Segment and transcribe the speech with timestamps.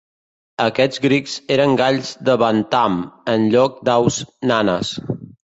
[0.63, 2.97] Aquests Grigs eren galls de Bantam
[3.35, 4.19] en lloc d'aus
[4.55, 4.97] nanes.